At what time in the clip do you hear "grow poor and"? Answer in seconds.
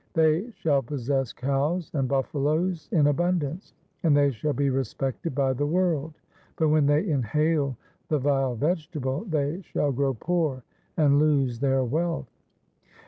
9.91-11.19